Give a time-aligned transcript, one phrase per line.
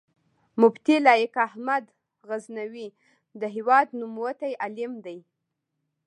[0.61, 1.85] مفتي لائق احمد
[2.29, 2.87] غزنوي
[3.39, 5.17] د هېواد نوموتی عالم دی